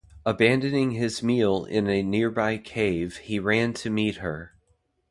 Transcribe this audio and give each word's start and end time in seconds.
Abandoning 0.25 0.93
his 0.93 1.21
meal 1.21 1.63
in 1.65 1.87
a 1.87 2.01
nearby 2.01 2.57
cave, 2.57 3.17
he 3.17 3.37
ran 3.37 3.71
to 3.73 3.91
meet 3.91 4.15
her. 4.15 4.55